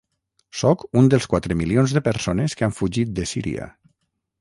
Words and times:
Sóc 0.61 0.85
un 1.01 1.11
dels 1.15 1.27
quatre 1.35 1.59
milions 1.61 1.95
de 1.99 2.05
persones 2.09 2.59
que 2.61 2.69
han 2.71 2.77
fugit 2.83 3.17
de 3.21 3.31
Síria. 3.37 3.73